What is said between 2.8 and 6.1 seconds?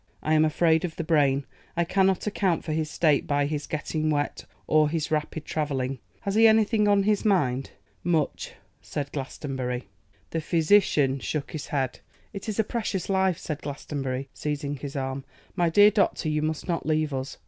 state by his getting wet or his rapid travelling.